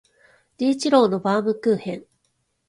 [0.57, 2.05] 治一郎のバームクーヘン